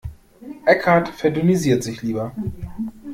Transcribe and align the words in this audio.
Eckhart 0.65 1.09
verdünnisiert 1.09 1.83
sich 1.83 2.01
lieber. 2.01 2.33